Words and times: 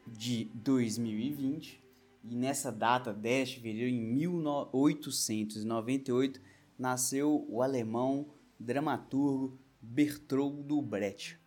de 0.05 0.51
2020 0.55 1.81
e 2.25 2.35
nessa 2.35 2.73
data, 2.73 3.13
10 3.13 3.47
de 3.47 3.55
fevereiro, 3.55 3.95
em 3.95 4.01
1898, 4.01 6.41
nasceu 6.77 7.45
o 7.47 7.61
alemão 7.61 8.27
dramaturgo 8.59 9.57
Bertoldo 9.81 10.81
Brecht. 10.81 11.39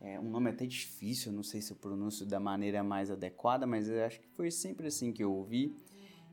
É 0.00 0.18
um 0.18 0.28
nome 0.28 0.50
até 0.50 0.66
difícil, 0.66 1.30
não 1.30 1.44
sei 1.44 1.62
se 1.62 1.70
eu 1.70 1.76
pronuncio 1.76 2.26
da 2.26 2.40
maneira 2.40 2.82
mais 2.82 3.12
adequada, 3.12 3.64
mas 3.64 3.88
eu 3.88 4.04
acho 4.04 4.20
que 4.20 4.26
foi 4.30 4.50
sempre 4.50 4.88
assim 4.88 5.12
que 5.12 5.22
eu 5.22 5.32
ouvi 5.32 5.72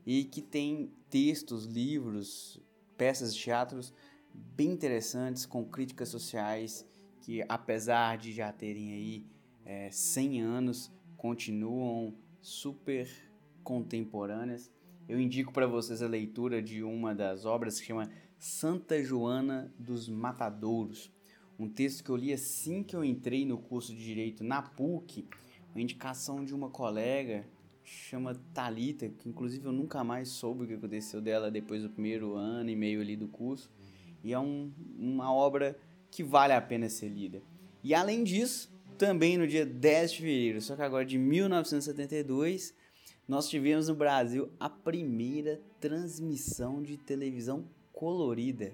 e 0.04 0.24
que 0.24 0.42
tem 0.42 0.90
textos, 1.08 1.64
livros, 1.64 2.60
peças 2.96 3.32
de 3.32 3.40
teatros 3.40 3.94
bem 4.34 4.72
interessantes 4.72 5.46
com 5.46 5.64
críticas 5.64 6.08
sociais 6.08 6.84
que 7.24 7.42
apesar 7.48 8.18
de 8.18 8.32
já 8.32 8.52
terem 8.52 8.92
aí 8.92 9.26
é, 9.64 9.90
100 9.90 10.42
anos 10.42 10.92
continuam 11.16 12.14
super 12.42 13.08
contemporâneas. 13.62 14.70
Eu 15.08 15.18
indico 15.18 15.50
para 15.50 15.66
vocês 15.66 16.02
a 16.02 16.06
leitura 16.06 16.60
de 16.60 16.82
uma 16.82 17.14
das 17.14 17.46
obras 17.46 17.80
que 17.80 17.86
chama 17.86 18.10
Santa 18.38 19.02
Joana 19.02 19.72
dos 19.78 20.06
Matadouros, 20.06 21.10
um 21.58 21.66
texto 21.66 22.04
que 22.04 22.10
eu 22.10 22.16
li 22.16 22.30
assim 22.30 22.82
que 22.82 22.94
eu 22.94 23.02
entrei 23.02 23.46
no 23.46 23.56
curso 23.56 23.94
de 23.94 24.04
direito 24.04 24.44
na 24.44 24.60
PUC, 24.60 25.26
uma 25.74 25.80
indicação 25.80 26.44
de 26.44 26.54
uma 26.54 26.68
colega 26.68 27.46
chama 27.82 28.34
Talita, 28.52 29.08
que 29.08 29.30
inclusive 29.30 29.64
eu 29.64 29.72
nunca 29.72 30.04
mais 30.04 30.28
soube 30.28 30.64
o 30.64 30.66
que 30.66 30.74
aconteceu 30.74 31.22
dela 31.22 31.50
depois 31.50 31.82
do 31.82 31.88
primeiro 31.88 32.34
ano 32.34 32.68
e 32.68 32.76
meio 32.76 33.00
ali 33.00 33.16
do 33.16 33.28
curso. 33.28 33.70
E 34.22 34.32
é 34.32 34.38
um, 34.38 34.70
uma 34.98 35.32
obra 35.32 35.78
que 36.14 36.22
vale 36.22 36.52
a 36.52 36.60
pena 36.60 36.88
ser 36.88 37.08
lida. 37.08 37.42
E 37.82 37.92
além 37.92 38.22
disso, 38.22 38.72
também 38.96 39.36
no 39.36 39.48
dia 39.48 39.66
10 39.66 40.12
de 40.12 40.18
fevereiro, 40.18 40.60
só 40.60 40.76
que 40.76 40.82
agora 40.82 41.04
de 41.04 41.18
1972, 41.18 42.72
nós 43.26 43.48
tivemos 43.48 43.88
no 43.88 43.96
Brasil 43.96 44.48
a 44.60 44.70
primeira 44.70 45.60
transmissão 45.80 46.80
de 46.80 46.96
televisão 46.96 47.68
colorida. 47.92 48.72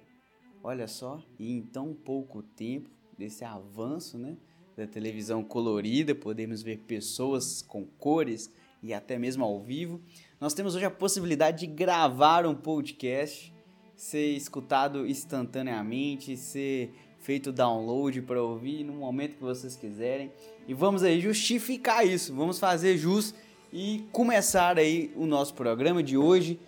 Olha 0.63 0.87
só, 0.87 1.23
e 1.39 1.51
em 1.51 1.63
tão 1.63 1.95
pouco 1.95 2.43
tempo 2.43 2.91
desse 3.17 3.43
avanço, 3.43 4.19
né, 4.19 4.37
da 4.77 4.87
televisão 4.87 5.43
colorida, 5.43 6.15
podemos 6.15 6.63
ver 6.63 6.81
pessoas 6.81 7.63
com 7.63 7.87
cores, 7.87 8.53
e 8.83 8.93
até 8.93 9.19
mesmo 9.19 9.45
ao 9.45 9.63
vivo. 9.63 9.99
Nós 10.39 10.53
temos 10.53 10.75
hoje 10.75 10.85
a 10.85 10.91
possibilidade 10.91 11.67
de 11.67 11.73
gravar 11.73 12.45
um 12.45 12.55
podcast, 12.55 13.51
ser 13.97 14.37
escutado 14.37 15.07
instantaneamente, 15.07 16.37
ser 16.37 16.93
feito 17.21 17.53
download 17.53 18.23
para 18.23 18.43
ouvir 18.43 18.83
no 18.83 18.95
momento 18.95 19.37
que 19.37 19.43
vocês 19.43 19.77
quiserem. 19.77 20.33
E 20.67 20.75
vamos 20.75 21.03
aí 21.03 21.21
justificar 21.21 22.07
isso, 22.07 22.35
vamos 22.35 22.59
fazer 22.59 22.97
jus 22.97 23.35
e 23.73 24.05
começar 24.11 24.79
aí 24.79 25.13
o 25.15 25.27
nosso 25.27 25.55
programa 25.55 26.03
de 26.03 26.17
hoje 26.17 26.59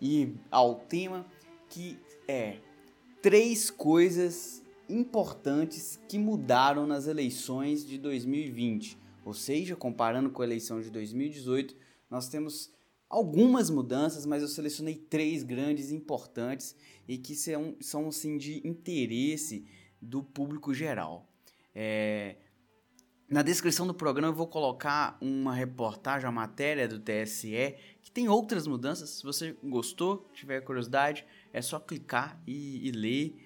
e 0.00 0.34
ao 0.50 0.76
tema 0.76 1.26
que 1.68 1.98
é 2.28 2.56
três 3.20 3.70
coisas 3.70 4.62
importantes 4.88 5.98
que 6.08 6.18
mudaram 6.18 6.86
nas 6.86 7.06
eleições 7.06 7.86
de 7.86 7.98
2020. 7.98 8.98
Ou 9.24 9.32
seja, 9.32 9.74
comparando 9.76 10.30
com 10.30 10.42
a 10.42 10.44
eleição 10.44 10.80
de 10.80 10.90
2018, 10.90 11.74
nós 12.10 12.28
temos 12.28 12.70
algumas 13.08 13.70
mudanças, 13.70 14.26
mas 14.26 14.42
eu 14.42 14.48
selecionei 14.48 14.94
três 14.94 15.42
grandes 15.42 15.92
importantes 15.92 16.74
e 17.06 17.16
que 17.16 17.34
são, 17.34 17.76
são 17.80 18.08
assim, 18.08 18.36
de 18.36 18.66
interesse 18.66 19.64
do 20.02 20.22
público 20.22 20.74
geral. 20.74 21.32
É, 21.74 22.36
na 23.30 23.40
descrição 23.40 23.86
do 23.86 23.94
programa 23.94 24.34
eu 24.34 24.36
vou 24.36 24.46
colocar 24.46 25.16
uma 25.20 25.54
reportagem, 25.54 26.28
a 26.28 26.32
matéria 26.32 26.86
do 26.86 26.98
TSE, 26.98 27.76
que 28.02 28.10
tem 28.10 28.28
outras 28.28 28.66
mudanças. 28.66 29.08
Se 29.10 29.22
você 29.22 29.56
gostou, 29.64 30.28
tiver 30.34 30.60
curiosidade, 30.60 31.24
é 31.52 31.62
só 31.62 31.80
clicar 31.80 32.42
e, 32.46 32.86
e 32.86 32.90
ler 32.90 33.36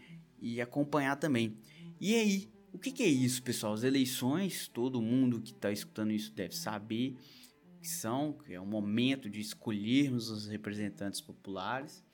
e 0.40 0.60
acompanhar 0.60 1.16
também. 1.16 1.56
E 2.00 2.14
aí, 2.14 2.52
o 2.72 2.78
que, 2.78 2.90
que 2.90 3.02
é 3.02 3.06
isso, 3.06 3.42
pessoal? 3.42 3.74
As 3.74 3.84
eleições, 3.84 4.66
todo 4.66 5.00
mundo 5.00 5.40
que 5.40 5.52
está 5.52 5.70
escutando 5.70 6.10
isso 6.10 6.32
deve 6.32 6.56
saber 6.56 7.16
que 7.80 7.88
são, 7.88 8.32
que 8.32 8.52
é 8.52 8.60
o 8.60 8.66
momento 8.66 9.30
de 9.30 9.40
escolhermos 9.40 10.30
os 10.30 10.46
representantes 10.46 11.20
populares. 11.20 12.04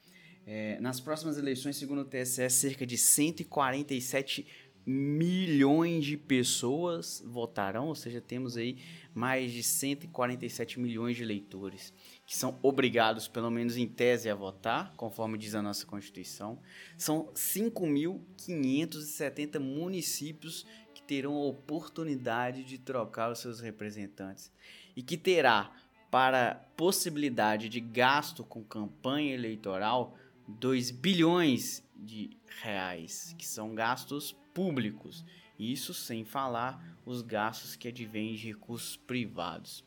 É, 0.47 0.79
nas 0.81 1.01
próximas 1.01 1.39
eleições, 1.39 1.77
segundo 1.77 2.03
o 2.03 2.05
TSE, 2.05 2.51
cerca 2.51 2.85
de 2.85 2.99
147 2.99 4.47
milhões 4.85 6.05
de 6.05 6.17
pessoas 6.17 7.23
votarão, 7.25 7.87
ou 7.87 7.95
seja, 7.95 8.21
temos 8.21 8.57
aí 8.57 8.79
mais 9.15 9.53
de 9.53 9.63
147 9.63 10.81
milhões 10.81 11.17
de 11.17 11.23
eleitores 11.23 11.95
que 12.27 12.37
são 12.37 12.59
obrigados, 12.63 13.29
pelo 13.29 13.49
menos 13.51 13.77
em 13.77 13.87
tese, 13.87 14.31
a 14.31 14.35
votar, 14.35 14.93
conforme 14.97 15.39
diz 15.39 15.55
a 15.55 15.63
nossa 15.63 15.87
Constituição. 15.87 16.59
São 16.97 17.27
5.570 17.35 19.61
municípios 19.61 20.67
que 20.95 21.03
terão 21.03 21.37
a 21.37 21.45
oportunidade 21.45 22.65
de 22.65 22.79
trocar 22.79 23.31
os 23.31 23.39
seus 23.39 23.61
representantes 23.61 24.51
e 24.97 25.03
que 25.03 25.19
terá 25.19 25.71
para 26.11 26.67
possibilidade 26.77 27.69
de 27.69 27.79
gasto 27.81 28.43
com 28.45 28.65
campanha 28.65 29.35
eleitoral 29.35 30.17
2 30.59 30.91
bilhões 30.91 31.83
de 31.97 32.31
reais, 32.63 33.35
que 33.39 33.47
são 33.47 33.75
gastos 33.75 34.33
públicos. 34.53 35.25
Isso 35.59 35.95
sem 35.95 36.25
falar 36.25 36.99
os 37.05 37.23
gastos 37.23 37.77
que 37.77 37.89
advêm 37.89 38.35
de 38.35 38.49
recursos 38.49 38.97
privados. 38.97 39.85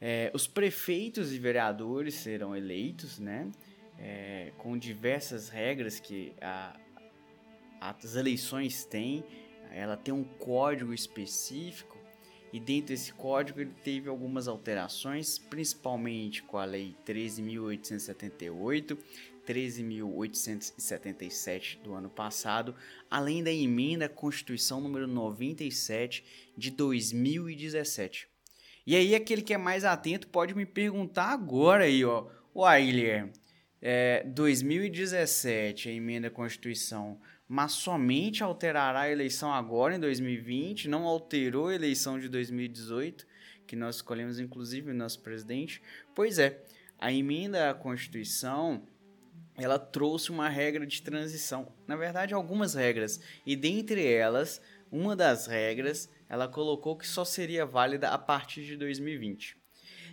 É, 0.00 0.30
os 0.34 0.46
prefeitos 0.46 1.32
e 1.32 1.38
vereadores 1.38 2.14
serão 2.14 2.56
eleitos, 2.56 3.18
né? 3.18 3.50
É, 3.98 4.52
com 4.58 4.76
diversas 4.76 5.48
regras 5.48 6.00
que 6.00 6.32
a, 6.40 6.76
as 7.80 8.16
eleições 8.16 8.84
têm. 8.84 9.24
Ela 9.70 9.96
tem 9.96 10.12
um 10.12 10.24
código 10.24 10.92
específico 10.92 11.96
e 12.52 12.60
dentro 12.60 12.88
desse 12.88 13.14
código 13.14 13.60
ele 13.60 13.72
teve 13.82 14.10
algumas 14.10 14.46
alterações, 14.46 15.38
principalmente 15.38 16.42
com 16.42 16.58
a 16.58 16.66
Lei 16.66 16.94
13.878, 17.06 18.98
13.877 19.46 21.80
do 21.82 21.94
ano 21.94 22.08
passado, 22.08 22.74
além 23.10 23.42
da 23.42 23.52
emenda 23.52 24.06
à 24.06 24.08
Constituição 24.08 24.80
número 24.80 25.06
97 25.06 26.24
de 26.56 26.70
2017. 26.70 28.26
E 28.86 28.96
aí, 28.96 29.14
aquele 29.14 29.42
que 29.42 29.52
é 29.54 29.58
mais 29.58 29.84
atento 29.84 30.28
pode 30.28 30.54
me 30.54 30.66
perguntar 30.66 31.32
agora 31.32 31.84
aí, 31.84 32.04
ó. 32.04 32.26
Uai, 32.54 32.86
Guilherme, 32.86 33.32
é, 33.80 34.24
2017, 34.24 35.88
a 35.88 35.92
emenda 35.92 36.28
à 36.28 36.30
Constituição, 36.30 37.20
mas 37.48 37.72
somente 37.72 38.42
alterará 38.42 39.02
a 39.02 39.10
eleição 39.10 39.52
agora, 39.52 39.96
em 39.96 40.00
2020, 40.00 40.88
não 40.88 41.04
alterou 41.04 41.68
a 41.68 41.74
eleição 41.74 42.18
de 42.18 42.28
2018, 42.28 43.26
que 43.66 43.76
nós 43.76 43.96
escolhemos, 43.96 44.38
inclusive, 44.38 44.90
o 44.90 44.94
nosso 44.94 45.20
presidente? 45.20 45.82
Pois 46.14 46.38
é, 46.38 46.62
a 46.98 47.12
emenda 47.12 47.70
à 47.70 47.74
Constituição 47.74 48.82
ela 49.56 49.78
trouxe 49.78 50.30
uma 50.30 50.48
regra 50.48 50.86
de 50.86 51.02
transição. 51.02 51.72
Na 51.86 51.96
verdade, 51.96 52.34
algumas 52.34 52.74
regras. 52.74 53.20
E 53.44 53.54
dentre 53.54 54.06
elas, 54.06 54.60
uma 54.90 55.14
das 55.14 55.46
regras, 55.46 56.08
ela 56.28 56.48
colocou 56.48 56.96
que 56.96 57.06
só 57.06 57.24
seria 57.24 57.66
válida 57.66 58.10
a 58.10 58.18
partir 58.18 58.64
de 58.64 58.76
2020. 58.76 59.56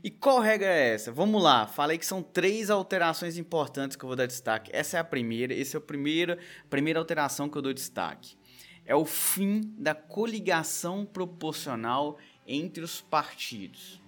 E 0.04 0.10
qual 0.10 0.40
regra 0.40 0.68
é 0.68 0.94
essa? 0.94 1.12
Vamos 1.12 1.44
lá, 1.44 1.68
falei 1.68 1.98
que 1.98 2.06
são 2.06 2.24
três 2.24 2.70
alterações 2.70 3.38
importantes 3.38 3.98
que 3.98 4.04
eu 4.04 4.08
vou 4.08 4.16
dar 4.16 4.26
destaque. 4.28 4.72
Essa 4.74 4.98
é 4.98 5.00
a 5.00 5.04
primeira, 5.04 5.54
essa 5.54 5.78
é 5.78 5.80
a 5.80 5.82
primeira, 5.82 6.38
primeira 6.70 7.00
alteração 7.00 7.50
que 7.50 7.58
eu 7.58 7.62
dou 7.62 7.74
destaque. 7.74 8.38
É 8.86 8.96
o 8.96 9.06
fim 9.06 9.62
da 9.78 9.94
coligação 9.94 11.06
proporcional 11.06 12.18
entre 12.48 12.84
os 12.84 13.02
partidos, 13.02 14.02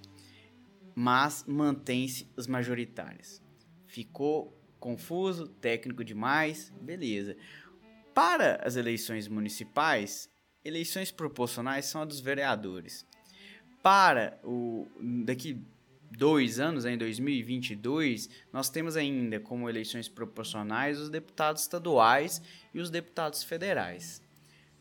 mas 0.96 1.44
mantém-se 1.46 2.28
os 2.38 2.48
majoritários. 2.48 3.42
Ficou 3.86 4.58
confuso, 4.82 5.48
técnico 5.48 6.04
demais, 6.04 6.74
beleza. 6.82 7.38
Para 8.14 8.60
as 8.66 8.76
eleições 8.76 9.28
municipais, 9.30 10.30
eleições 10.66 11.12
proporcionais 11.12 11.86
são 11.86 12.02
a 12.02 12.06
dos 12.06 12.20
vereadores. 12.20 13.06
Para 13.82 14.38
o 14.44 14.88
daqui 15.24 15.64
dois 16.12 16.60
anos, 16.60 16.84
em 16.84 16.98
2022, 16.98 18.30
nós 18.52 18.70
temos 18.70 18.98
ainda 18.98 19.40
como 19.40 19.70
eleições 19.70 20.10
proporcionais 20.10 21.00
os 21.00 21.10
deputados 21.10 21.62
estaduais 21.62 22.42
e 22.74 22.80
os 22.80 22.90
deputados 22.90 23.44
federais. 23.44 24.22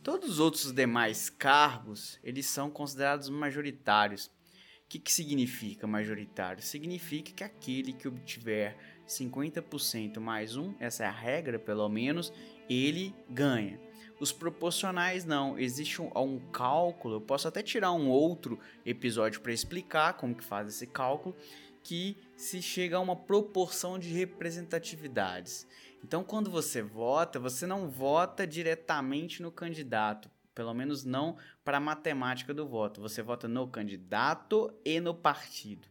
Todos 0.03 0.31
os 0.31 0.41
outros 0.41 0.73
demais 0.73 1.29
cargos, 1.29 2.19
eles 2.25 2.47
são 2.47 2.71
considerados 2.71 3.29
majoritários. 3.29 4.27
O 4.27 4.89
que, 4.89 4.99
que 4.99 5.13
significa 5.13 5.87
majoritário? 5.87 6.63
Significa 6.63 7.33
que 7.33 7.45
aquele 7.45 7.93
que 7.93 8.09
obtiver 8.09 8.77
50% 9.11 10.21
mais 10.21 10.57
um, 10.57 10.73
essa 10.79 11.03
é 11.03 11.07
a 11.07 11.11
regra 11.11 11.59
pelo 11.59 11.89
menos, 11.89 12.33
ele 12.69 13.15
ganha. 13.29 13.81
Os 14.21 14.33
proporcionais 14.33 15.25
não, 15.25 15.59
existe 15.59 16.01
um, 16.01 16.11
um, 16.15 16.39
cálculo, 16.53 17.17
eu 17.17 17.21
posso 17.21 17.49
até 17.49 17.63
tirar 17.63 17.93
um 17.93 18.09
outro 18.09 18.59
episódio 18.87 19.41
para 19.41 19.53
explicar 19.53 20.13
como 20.15 20.35
que 20.35 20.45
faz 20.45 20.69
esse 20.69 20.87
cálculo, 20.87 21.35
que 21.83 22.17
se 22.37 22.63
chega 22.63 22.99
a 22.99 23.01
uma 23.01 23.17
proporção 23.17 23.99
de 23.99 24.11
representatividades. 24.11 25.67
Então, 26.05 26.23
quando 26.23 26.51
você 26.51 26.83
vota, 26.83 27.41
você 27.41 27.67
não 27.67 27.89
vota 27.89 28.47
diretamente 28.47 29.43
no 29.43 29.51
candidato, 29.51 30.31
pelo 30.55 30.75
menos 30.75 31.05
não 31.05 31.37
para 31.65 31.79
a 31.79 31.81
matemática 31.81 32.53
do 32.53 32.69
voto. 32.69 33.01
Você 33.01 33.23
vota 33.23 33.49
no 33.49 33.67
candidato 33.67 34.73
e 34.85 35.01
no 35.01 35.15
partido 35.15 35.90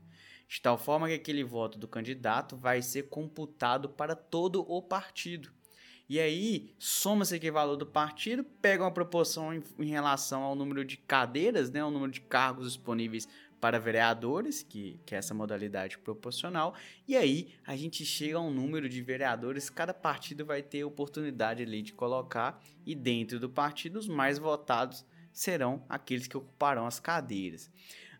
de 0.50 0.60
tal 0.60 0.80
forma 0.80 1.07
que 1.07 1.13
aquele 1.13 1.44
voto 1.44 1.78
do 1.78 1.88
candidato 1.88 2.57
vai 2.57 2.81
ser 2.81 3.04
computado 3.04 3.88
para 3.88 4.16
todo 4.16 4.66
o 4.68 4.81
partido. 4.81 5.51
E 6.10 6.19
aí, 6.19 6.74
soma-se 6.80 7.36
aquele 7.36 7.51
valor 7.51 7.75
do 7.75 7.86
partido, 7.86 8.44
pega 8.44 8.84
uma 8.84 8.92
proporção 8.92 9.54
em, 9.54 9.62
em, 9.78 9.86
relação 9.86 10.42
ao 10.42 10.56
número 10.56 10.84
de 10.84 10.98
cadeiras, 10.98 11.69
né, 11.69 11.81
ao 11.81 11.92
número 11.92 12.12
de 12.12 12.22
cargos 12.22 12.66
disponíveis 12.66 13.28
para 13.62 13.78
vereadores, 13.78 14.63
que, 14.63 15.00
que 15.06 15.13
é 15.13 15.19
essa 15.19 15.36
modalidade 15.36 16.00
proporcional, 16.00 16.74
e 17.07 17.16
aí 17.16 17.54
a 17.63 17.75
gente 17.75 18.04
chega 18.04 18.38
a 18.38 18.42
um 18.42 18.50
número 18.50 18.90
de 18.90 19.04
vereadores, 19.04 19.69
cada 19.69 19.94
partido 19.94 20.44
vai 20.44 20.63
ter 20.63 20.84
oportunidade 20.84 21.62
ali 21.62 21.84
de 21.84 21.94
colocar, 21.94 22.60
e 22.84 22.95
dentro 22.95 23.40
do 23.40 23.50
partido, 23.50 24.00
os 24.00 24.07
mais 24.07 24.40
votados 24.40 25.06
serão 25.31 25.86
aqueles 25.88 26.25
que 26.25 26.38
ocuparão 26.38 26.88
as 26.88 27.00
cadeiras. 27.00 27.69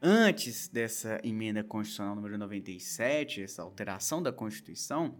Antes 0.02 0.70
dessa 0.70 1.20
emenda 1.26 1.62
constitucional 1.62 2.16
número 2.16 2.38
97, 2.38 3.44
essa 3.44 3.62
alteração 3.62 4.24
da 4.24 4.32
Constituição, 4.32 5.14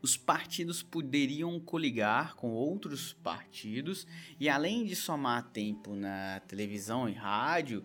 os 0.00 0.16
partidos 0.16 0.80
poderiam 0.80 1.58
coligar 1.58 2.36
com 2.36 2.52
outros 2.52 3.14
partidos 3.14 4.06
e, 4.38 4.48
além 4.48 4.84
de 4.84 4.94
somar 4.94 5.50
tempo 5.50 5.92
na 5.96 6.40
televisão 6.46 7.08
e 7.08 7.14
rádio, 7.14 7.84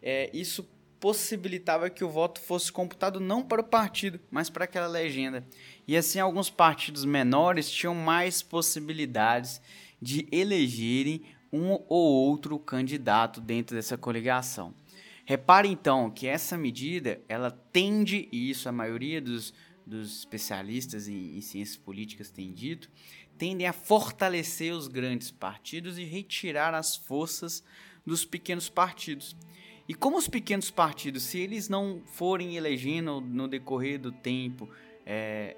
é, 0.00 0.30
isso 0.32 0.70
possibilitava 1.00 1.90
que 1.90 2.04
o 2.04 2.10
voto 2.10 2.40
fosse 2.40 2.70
computado 2.70 3.18
não 3.18 3.42
para 3.42 3.60
o 3.60 3.64
partido, 3.64 4.20
mas 4.30 4.48
para 4.48 4.64
aquela 4.64 4.86
legenda. 4.86 5.44
E 5.88 5.96
assim, 5.96 6.20
alguns 6.20 6.48
partidos 6.48 7.04
menores 7.04 7.68
tinham 7.68 7.94
mais 7.94 8.40
possibilidades 8.40 9.60
de 10.00 10.28
elegerem 10.30 11.24
um 11.52 11.72
ou 11.88 12.28
outro 12.28 12.58
candidato 12.58 13.40
dentro 13.40 13.74
dessa 13.74 13.98
coligação. 13.98 14.74
Repare 15.24 15.68
então 15.68 16.10
que 16.10 16.26
essa 16.26 16.56
medida 16.56 17.20
ela 17.28 17.50
tende, 17.50 18.28
e 18.30 18.50
isso 18.50 18.68
a 18.68 18.72
maioria 18.72 19.20
dos, 19.20 19.54
dos 19.86 20.18
especialistas 20.18 21.08
em, 21.08 21.36
em 21.36 21.40
ciências 21.40 21.76
políticas 21.76 22.30
tem 22.30 22.52
dito, 22.52 22.90
tendem 23.38 23.66
a 23.66 23.72
fortalecer 23.72 24.74
os 24.74 24.86
grandes 24.86 25.30
partidos 25.30 25.98
e 25.98 26.04
retirar 26.04 26.74
as 26.74 26.96
forças 26.96 27.64
dos 28.04 28.24
pequenos 28.24 28.68
partidos. 28.68 29.36
E 29.88 29.94
como 29.94 30.16
os 30.16 30.28
pequenos 30.28 30.70
partidos, 30.70 31.24
se 31.24 31.38
eles 31.38 31.68
não 31.68 32.02
forem 32.06 32.56
elegendo 32.56 33.20
no 33.20 33.48
decorrer 33.48 33.98
do 33.98 34.12
tempo 34.12 34.68
é, 35.04 35.56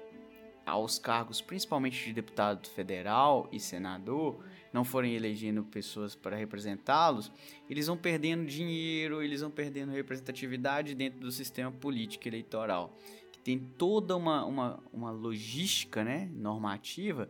aos 0.65 0.99
cargos, 0.99 1.39
principalmente 1.39 2.05
de 2.05 2.13
deputado 2.13 2.67
federal 2.69 3.47
e 3.51 3.59
senador, 3.59 4.43
não 4.73 4.83
forem 4.83 5.13
elegendo 5.13 5.63
pessoas 5.63 6.15
para 6.15 6.35
representá-los, 6.35 7.31
eles 7.69 7.87
vão 7.87 7.97
perdendo 7.97 8.45
dinheiro, 8.45 9.21
eles 9.21 9.41
vão 9.41 9.51
perdendo 9.51 9.91
representatividade 9.91 10.95
dentro 10.95 11.19
do 11.19 11.31
sistema 11.31 11.71
político 11.71 12.27
eleitoral, 12.27 12.95
que 13.31 13.39
tem 13.39 13.57
toda 13.57 14.15
uma, 14.15 14.45
uma, 14.45 14.83
uma 14.91 15.11
logística 15.11 16.03
né, 16.03 16.29
normativa, 16.33 17.29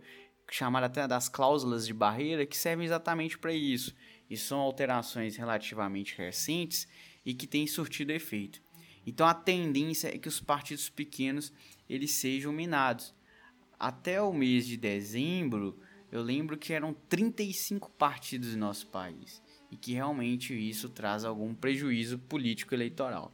chamada 0.50 0.86
até 0.86 1.08
das 1.08 1.28
cláusulas 1.28 1.86
de 1.86 1.94
barreira, 1.94 2.46
que 2.46 2.58
servem 2.58 2.86
exatamente 2.86 3.38
para 3.38 3.54
isso. 3.54 3.94
E 4.30 4.36
são 4.36 4.60
alterações 4.60 5.36
relativamente 5.36 6.18
recentes 6.18 6.88
e 7.26 7.34
que 7.34 7.48
têm 7.48 7.68
surtido 7.68 8.12
efeito. 8.12 8.62
Então 9.06 9.26
a 9.26 9.34
tendência 9.34 10.14
é 10.14 10.18
que 10.18 10.28
os 10.28 10.40
partidos 10.40 10.90
pequenos 10.90 11.54
eles 11.90 12.12
sejam 12.12 12.52
minados. 12.52 13.14
Até 13.80 14.22
o 14.22 14.34
mês 14.34 14.68
de 14.68 14.76
dezembro, 14.76 15.80
eu 16.12 16.22
lembro 16.22 16.58
que 16.58 16.74
eram 16.74 16.94
35 17.10 17.92
partidos 17.92 18.54
em 18.54 18.58
nosso 18.58 18.88
país 18.88 19.42
e 19.70 19.76
que 19.76 19.94
realmente 19.94 20.54
isso 20.54 20.90
traz 20.90 21.26
algum 21.26 21.54
prejuízo 21.54 22.18
político 22.18 22.74
eleitoral. 22.74 23.34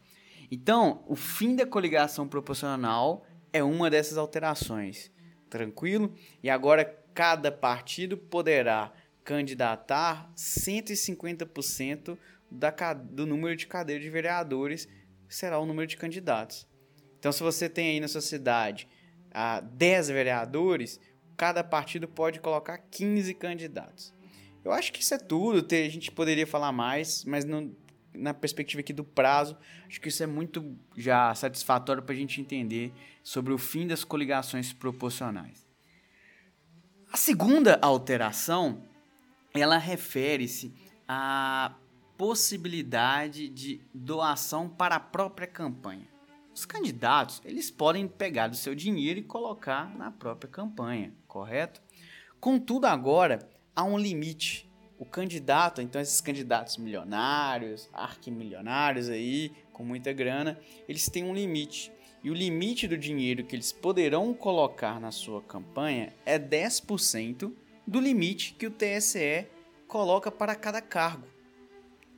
Então, 0.50 1.04
o 1.08 1.16
fim 1.16 1.56
da 1.56 1.66
coligação 1.66 2.28
proporcional 2.28 3.26
é 3.52 3.64
uma 3.64 3.90
dessas 3.90 4.18
alterações. 4.18 5.12
Tranquilo? 5.50 6.14
E 6.42 6.50
agora 6.50 6.84
cada 7.14 7.52
partido 7.52 8.18
poderá 8.18 8.92
candidatar 9.24 10.32
150% 10.36 12.18
da, 12.50 12.94
do 12.94 13.26
número 13.26 13.56
de 13.56 13.68
cadeiras 13.68 14.04
de 14.04 14.10
vereadores, 14.10 14.88
será 15.30 15.60
o 15.60 15.66
número 15.66 15.88
de 15.88 15.98
candidatos. 15.98 16.68
Então, 17.18 17.32
se 17.32 17.42
você 17.42 17.70
tem 17.70 17.92
aí 17.92 18.00
na 18.00 18.08
sua 18.08 18.22
cidade 18.22 18.88
ah, 19.32 19.62
10 19.62 20.10
vereadores, 20.10 21.00
cada 21.38 21.64
partido 21.64 22.08
pode 22.08 22.40
colocar 22.40 22.78
15 22.78 23.34
candidatos. 23.34 24.14
Eu 24.64 24.72
acho 24.72 24.94
que 24.94 25.02
isso 25.02 25.14
é 25.14 25.18
tudo. 25.18 25.66
A 25.72 25.90
gente 25.90 26.12
poderia 26.12 26.48
falar 26.48 26.72
mais, 26.72 27.26
mas 27.26 27.46
na 28.14 28.34
perspectiva 28.34 28.80
aqui 28.80 28.94
do 28.94 29.04
prazo, 29.04 29.58
acho 29.88 30.00
que 30.00 30.08
isso 30.08 30.24
é 30.24 30.28
muito 30.28 30.78
já 30.96 31.34
satisfatório 31.36 32.04
para 32.04 32.14
a 32.14 32.18
gente 32.18 32.40
entender 32.40 32.94
sobre 33.24 33.52
o 33.52 33.58
fim 33.58 33.88
das 33.88 34.04
coligações 34.04 34.72
proporcionais. 34.72 35.68
A 37.12 37.18
segunda 37.18 37.78
alteração, 37.82 38.84
ela 39.54 39.78
refere-se 39.78 40.74
à 41.08 41.76
possibilidade 42.18 43.50
de 43.50 43.82
doação 43.94 44.70
para 44.70 44.96
a 44.96 45.00
própria 45.00 45.48
campanha. 45.48 46.13
Os 46.54 46.66
candidatos, 46.66 47.42
eles 47.44 47.72
podem 47.72 48.08
pegar 48.08 48.48
do 48.48 48.56
seu 48.56 48.76
dinheiro 48.76 49.20
e 49.20 49.24
colocar 49.24 49.98
na 49.98 50.12
própria 50.12 50.50
campanha, 50.50 51.12
correto? 51.28 51.82
Contudo, 52.40 52.86
agora 52.86 53.40
há 53.76 53.84
um 53.84 53.98
limite. 53.98 54.70
O 55.00 55.06
candidato, 55.06 55.82
então 55.82 56.00
esses 56.00 56.22
candidatos 56.22 56.78
milionários, 56.78 57.90
arquimilionários 57.92 59.10
aí, 59.10 59.52
com 59.74 59.84
muita 59.84 60.14
grana, 60.14 60.60
eles 60.88 61.10
têm 61.10 61.24
um 61.24 61.34
limite. 61.34 61.92
E 62.24 62.30
o 62.30 62.34
limite 62.34 62.88
do 62.88 62.98
dinheiro 62.98 63.44
que 63.44 63.56
eles 63.56 63.72
poderão 63.72 64.34
colocar 64.34 65.00
na 65.00 65.12
sua 65.12 65.42
campanha 65.42 66.14
é 66.26 66.38
10% 66.38 67.52
do 67.86 68.00
limite 68.00 68.54
que 68.54 68.68
o 68.68 68.72
TSE 68.72 69.48
coloca 69.88 70.32
para 70.32 70.56
cada 70.56 70.82
cargo. 70.82 71.28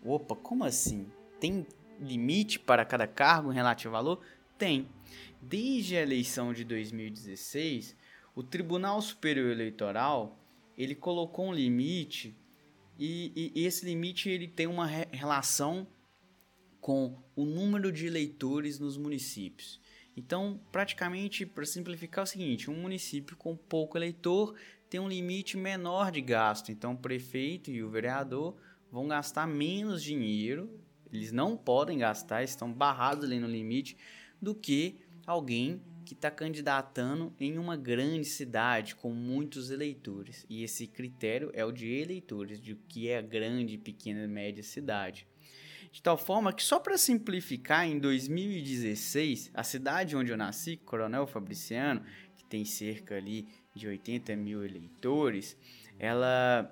Opa, 0.03 0.35
como 0.35 0.63
assim? 0.63 1.07
Tem 1.39 1.65
limite 1.99 2.59
para 2.59 2.85
cada 2.85 3.07
cargo 3.07 3.51
em 3.51 3.55
relativo 3.55 3.91
valor? 3.91 4.21
Tem. 4.57 4.87
Desde 5.41 5.95
a 5.97 6.01
eleição 6.01 6.53
de 6.53 6.63
2016, 6.63 7.95
o 8.35 8.43
Tribunal 8.43 9.01
Superior 9.01 9.51
Eleitoral 9.51 10.39
ele 10.77 10.95
colocou 10.95 11.47
um 11.47 11.53
limite 11.53 12.35
e, 12.97 13.51
e 13.55 13.65
esse 13.65 13.85
limite 13.85 14.29
ele 14.29 14.47
tem 14.47 14.67
uma 14.67 14.85
re 14.85 15.07
relação 15.11 15.87
com 16.79 17.17
o 17.35 17.45
número 17.45 17.91
de 17.91 18.05
eleitores 18.05 18.79
nos 18.79 18.95
municípios. 18.97 19.79
Então, 20.15 20.61
praticamente, 20.71 21.45
para 21.45 21.65
simplificar, 21.65 22.21
é 22.21 22.23
o 22.23 22.27
seguinte: 22.27 22.69
um 22.69 22.79
município 22.79 23.35
com 23.35 23.55
pouco 23.55 23.97
eleitor 23.97 24.55
tem 24.89 24.99
um 24.99 25.09
limite 25.09 25.57
menor 25.57 26.11
de 26.11 26.21
gasto. 26.21 26.71
Então, 26.71 26.93
o 26.93 26.97
prefeito 26.97 27.71
e 27.71 27.83
o 27.83 27.89
vereador 27.89 28.55
vão 28.91 29.07
gastar 29.07 29.45
menos 29.47 30.01
dinheiro, 30.01 30.69
eles 31.11 31.31
não 31.31 31.55
podem 31.57 31.97
gastar, 31.97 32.43
estão 32.43 32.71
barrados 32.71 33.25
ali 33.25 33.39
no 33.39 33.47
limite, 33.47 33.97
do 34.41 34.53
que 34.53 34.99
alguém 35.25 35.81
que 36.05 36.13
está 36.13 36.29
candidatando 36.29 37.33
em 37.39 37.57
uma 37.57 37.75
grande 37.75 38.25
cidade 38.25 38.95
com 38.95 39.11
muitos 39.11 39.71
eleitores. 39.71 40.45
E 40.47 40.63
esse 40.63 40.85
critério 40.85 41.49
é 41.53 41.65
o 41.65 41.71
de 41.71 41.91
eleitores, 41.91 42.61
de 42.61 42.73
o 42.73 42.79
que 42.87 43.09
é 43.09 43.21
grande, 43.21 43.77
pequena, 43.77 44.27
média 44.27 44.63
cidade. 44.63 45.27
De 45.91 46.01
tal 46.01 46.17
forma 46.17 46.53
que, 46.53 46.61
só 46.61 46.77
para 46.77 46.97
simplificar, 46.97 47.87
em 47.87 47.97
2016, 47.97 49.49
a 49.53 49.63
cidade 49.63 50.15
onde 50.15 50.29
eu 50.29 50.37
nasci, 50.37 50.77
Coronel 50.77 51.25
Fabriciano, 51.25 52.03
que 52.35 52.45
tem 52.45 52.65
cerca 52.65 53.15
ali 53.15 53.47
de 53.73 53.87
80 53.87 54.35
mil 54.35 54.63
eleitores, 54.63 55.57
ela 55.97 56.69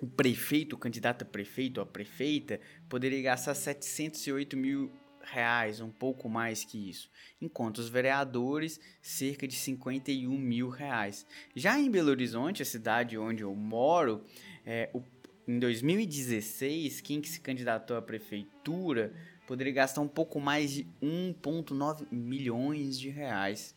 o 0.00 0.06
prefeito, 0.06 0.74
o 0.74 0.78
candidato 0.78 1.22
a 1.22 1.24
prefeito 1.24 1.78
ou 1.78 1.82
a 1.82 1.86
prefeita, 1.86 2.60
poderia 2.88 3.22
gastar 3.22 3.54
708 3.54 4.56
mil 4.56 4.92
reais, 5.22 5.80
um 5.80 5.90
pouco 5.90 6.28
mais 6.28 6.64
que 6.64 6.88
isso, 6.88 7.10
enquanto 7.40 7.78
os 7.78 7.88
vereadores, 7.88 8.80
cerca 9.02 9.46
de 9.46 9.56
51 9.56 10.30
mil 10.38 10.68
reais. 10.68 11.26
Já 11.54 11.78
em 11.78 11.90
Belo 11.90 12.10
Horizonte, 12.10 12.62
a 12.62 12.64
cidade 12.64 13.18
onde 13.18 13.42
eu 13.42 13.54
moro, 13.54 14.22
é, 14.64 14.88
o, 14.94 15.02
em 15.48 15.58
2016, 15.58 17.00
quem 17.00 17.20
que 17.20 17.28
se 17.28 17.40
candidatou 17.40 17.96
à 17.96 18.02
prefeitura 18.02 19.12
poderia 19.46 19.72
gastar 19.72 20.00
um 20.00 20.08
pouco 20.08 20.40
mais 20.40 20.70
de 20.72 20.84
1,9 21.02 22.06
milhões 22.10 22.98
de 22.98 23.08
reais, 23.08 23.74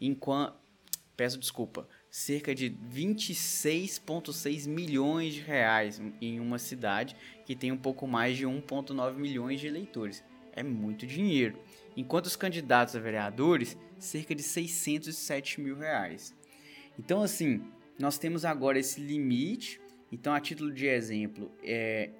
enquanto 0.00 0.60
peço 1.16 1.38
desculpa, 1.38 1.88
cerca 2.12 2.54
de 2.54 2.68
26,6 2.70 4.68
milhões 4.68 5.32
de 5.32 5.40
reais 5.40 5.98
em 6.20 6.38
uma 6.40 6.58
cidade 6.58 7.16
que 7.46 7.56
tem 7.56 7.72
um 7.72 7.78
pouco 7.78 8.06
mais 8.06 8.36
de 8.36 8.46
1,9 8.46 9.16
milhões 9.16 9.58
de 9.58 9.66
eleitores. 9.66 10.22
É 10.52 10.62
muito 10.62 11.06
dinheiro. 11.06 11.58
Enquanto 11.96 12.26
os 12.26 12.36
candidatos 12.36 12.94
a 12.94 13.00
vereadores, 13.00 13.78
cerca 13.98 14.34
de 14.34 14.42
607 14.42 15.58
mil 15.58 15.74
reais. 15.78 16.34
Então, 16.98 17.22
assim, 17.22 17.62
nós 17.98 18.18
temos 18.18 18.44
agora 18.44 18.78
esse 18.78 19.00
limite. 19.00 19.80
Então, 20.12 20.34
a 20.34 20.40
título 20.40 20.70
de 20.70 20.86
exemplo, 20.86 21.50
é, 21.62 22.10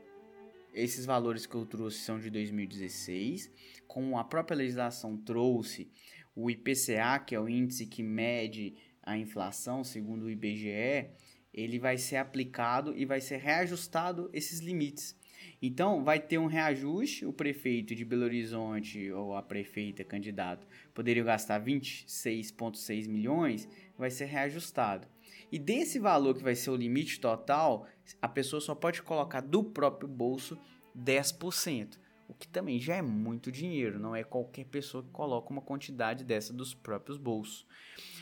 esses 0.73 1.05
valores 1.05 1.45
que 1.45 1.55
eu 1.55 1.67
trouxe 1.67 1.99
são 1.99 2.19
de 2.19 2.31
2016. 2.31 3.51
Como 3.87 4.17
a 4.17 4.25
própria 4.25 4.57
legislação 4.57 5.19
trouxe, 5.19 5.91
o 6.35 6.51
IPCA, 6.51 7.19
que 7.27 7.35
é 7.35 7.41
o 7.41 7.47
índice 7.47 7.85
que 7.85 8.03
mede 8.03 8.75
a 9.03 9.17
inflação, 9.17 9.83
segundo 9.83 10.25
o 10.25 10.31
IBGE, 10.31 11.11
ele 11.53 11.79
vai 11.79 11.99
ser 11.99 12.17
aplicado 12.17 12.97
e 12.97 13.05
vai 13.05 13.21
ser 13.21 13.39
reajustado 13.39 14.31
esses 14.33 14.61
limites. 14.61 15.17
Então, 15.61 16.03
vai 16.03 16.19
ter 16.19 16.39
um 16.39 16.47
reajuste, 16.47 17.27
o 17.27 17.33
prefeito 17.33 17.95
de 17.95 18.05
Belo 18.05 18.25
Horizonte 18.25 19.11
ou 19.13 19.37
a 19.37 19.43
prefeita 19.43 20.05
candidato 20.05 20.67
poderiam 20.95 21.27
gastar 21.27 21.63
26,6 21.63 23.09
milhões, 23.09 23.69
vai 23.97 24.11
ser 24.11 24.27
reajustado. 24.27 25.07
E 25.51 25.59
desse 25.59 25.99
valor 25.99 26.35
que 26.35 26.43
vai 26.43 26.55
ser 26.55 26.71
o 26.71 26.77
limite 26.77 27.21
total, 27.21 27.87
a 28.21 28.29
pessoa 28.29 28.61
só 28.61 28.75
pode 28.75 29.03
colocar 29.03 29.41
do 29.41 29.63
próprio 29.63 30.09
bolso 30.09 30.59
10% 30.97 32.02
o 32.33 32.35
que 32.35 32.49
também 32.49 32.81
já 32.81 32.97
é 32.97 33.03
muito 33.03 33.53
dinheiro, 33.53 33.99
não 33.99 34.17
é 34.17 34.25
qualquer 34.25 34.65
pessoa 34.65 35.05
que 35.05 35.11
coloca 35.11 35.51
uma 35.51 35.61
quantidade 35.61 36.25
dessa 36.25 36.51
dos 36.51 36.73
próprios 36.73 37.19
bolsos. 37.19 37.67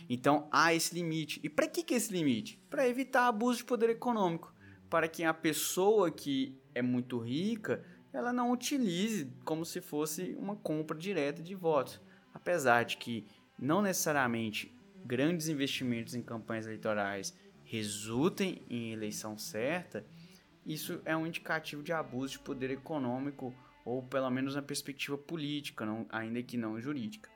Então 0.09 0.49
há 0.51 0.75
esse 0.75 0.93
limite. 0.93 1.41
E 1.45 1.49
para 1.49 1.69
que, 1.69 1.85
que 1.85 1.95
é 1.95 1.97
esse 1.97 2.13
limite? 2.13 2.61
Para 2.69 2.89
evitar 2.89 3.29
abuso 3.29 3.59
de 3.59 3.65
poder 3.65 3.89
econômico, 3.89 4.53
para 4.91 5.07
que 5.07 5.23
a 5.23 5.33
pessoa 5.33 6.11
que 6.11 6.61
é 6.75 6.83
muito 6.83 7.19
rica 7.19 7.85
ela 8.13 8.33
não 8.33 8.51
utilize 8.51 9.33
como 9.45 9.65
se 9.65 9.81
fosse 9.81 10.35
uma 10.37 10.57
compra 10.57 10.99
direta 10.99 11.41
de 11.41 11.55
votos. 11.55 12.01
Apesar 12.35 12.83
de 12.83 12.97
que 12.97 13.25
não 13.57 13.81
necessariamente 13.81 14.75
grandes 15.05 15.47
investimentos 15.47 16.17
em 16.17 16.23
campanhas 16.23 16.67
eleitorais 16.67 17.33
resultem 17.63 18.61
em 18.69 18.93
eleição 18.93 19.39
certa, 19.39 20.05
isso 20.67 21.01
é 21.05 21.17
um 21.17 21.25
indicativo 21.25 21.85
de 21.85 21.93
abuso 21.93 22.33
de 22.33 22.39
poder 22.41 22.73
econômico 22.73 23.55
ou 23.91 24.05
pelo 24.05 24.31
menos 24.31 24.55
na 24.55 24.63
perspectiva 24.63 25.19
política, 25.19 25.85
não, 25.85 26.07
ainda 26.11 26.41
que 26.45 26.57
não 26.57 26.81
jurídica. 26.81 27.29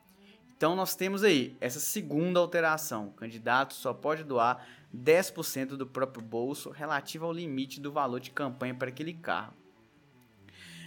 Então 0.55 0.73
nós 0.73 0.95
temos 0.95 1.21
aí 1.21 1.57
essa 1.59 1.81
segunda 1.81 2.39
alteração. 2.39 3.07
O 3.07 3.11
candidato 3.11 3.73
só 3.73 3.93
pode 3.93 4.23
doar 4.23 4.65
10% 4.95 5.75
do 5.75 5.85
próprio 5.85 6.23
bolso 6.23 6.69
relativo 6.69 7.25
ao 7.25 7.33
limite 7.33 7.81
do 7.81 7.91
valor 7.91 8.21
de 8.21 8.31
campanha 8.31 8.73
para 8.73 8.87
aquele 8.87 9.13
cargo. 9.13 9.53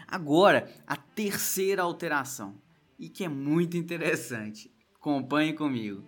Agora, 0.06 0.72
a 0.86 0.96
terceira 0.96 1.82
alteração, 1.82 2.56
e 2.98 3.10
que 3.10 3.24
é 3.24 3.28
muito 3.28 3.76
interessante. 3.76 4.72
Acompanhe 4.94 5.52
comigo. 5.52 6.02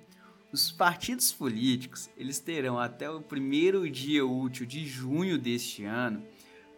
Os 0.50 0.72
partidos 0.72 1.30
políticos, 1.32 2.08
eles 2.16 2.38
terão 2.38 2.78
até 2.78 3.10
o 3.10 3.20
primeiro 3.20 3.88
dia 3.90 4.24
útil 4.24 4.64
de 4.64 4.86
junho 4.86 5.38
deste 5.38 5.84
ano 5.84 6.24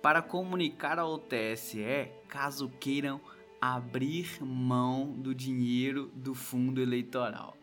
para 0.03 0.21
comunicar 0.21 0.99
ao 0.99 1.17
TSE 1.17 2.11
caso 2.29 2.69
queiram 2.81 3.21
abrir 3.61 4.43
mão 4.43 5.13
do 5.13 5.33
dinheiro 5.33 6.11
do 6.17 6.35
fundo 6.35 6.83
eleitoral. 6.83 7.57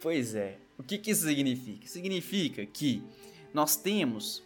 Pois 0.00 0.34
é, 0.34 0.58
o 0.78 0.82
que, 0.82 0.96
que 0.96 1.10
isso 1.10 1.26
significa? 1.26 1.86
Significa 1.86 2.64
que 2.64 3.02
nós 3.52 3.76
temos 3.76 4.42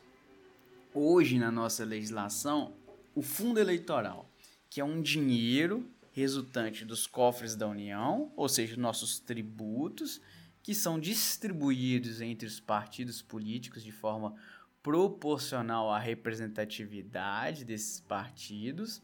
hoje 0.93 1.39
na 1.39 1.53
nossa 1.53 1.85
legislação 1.85 2.75
o 3.15 3.23
fundo 3.23 3.61
eleitoral, 3.61 4.29
que 4.69 4.81
é 4.81 4.85
um 4.85 5.01
dinheiro 5.01 5.89
resultante 6.13 6.85
dos 6.85 7.07
cofres 7.07 7.55
da 7.55 7.69
União, 7.69 8.33
ou 8.37 8.49
seja, 8.49 8.77
nossos 8.77 9.21
tributos, 9.21 10.21
que 10.63 10.75
são 10.75 10.99
distribuídos 10.99 12.21
entre 12.21 12.47
os 12.47 12.59
partidos 12.59 13.23
políticos 13.23 13.85
de 13.85 13.93
forma 13.93 14.35
proporcional 14.83 15.91
à 15.91 15.99
representatividade 15.99 17.65
desses 17.65 18.01
partidos 18.01 19.03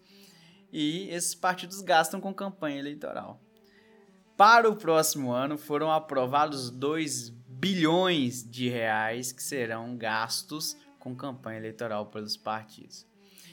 e 0.73 1.09
esses 1.11 1.35
partidos 1.35 1.81
gastam 1.81 2.21
com 2.21 2.33
campanha 2.35 2.79
eleitoral. 2.79 3.41
Para 4.37 4.69
o 4.69 4.75
próximo 4.75 5.31
ano 5.33 5.57
foram 5.57 5.93
aprovados 5.93 6.71
2 6.71 7.31
bilhões 7.31 8.43
de 8.43 8.69
reais 8.69 9.31
que 9.31 9.43
serão 9.43 9.97
gastos 9.97 10.77
com 10.99 11.15
campanha 11.15 11.59
eleitoral 11.59 12.07
pelos 12.07 12.37
partidos. 12.37 13.07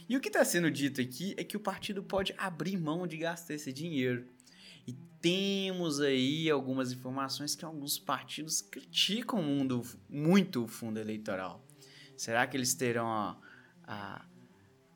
E 0.09 0.17
o 0.17 0.19
que 0.19 0.29
está 0.29 0.43
sendo 0.43 0.71
dito 0.71 0.99
aqui 0.99 1.35
é 1.37 1.43
que 1.43 1.55
o 1.55 1.59
partido 1.59 2.01
pode 2.01 2.33
abrir 2.37 2.77
mão 2.77 3.05
de 3.05 3.17
gastar 3.17 3.53
esse 3.53 3.71
dinheiro. 3.71 4.27
E 4.87 4.93
temos 5.21 6.01
aí 6.01 6.49
algumas 6.49 6.91
informações 6.91 7.55
que 7.55 7.63
alguns 7.63 7.99
partidos 7.99 8.61
criticam 8.61 9.43
muito 10.09 10.63
o 10.63 10.67
fundo 10.67 10.99
eleitoral. 10.99 11.63
Será 12.21 12.45
que 12.45 12.55
eles 12.55 12.75
terão 12.75 13.07
a, 13.07 13.35
a 13.83 14.23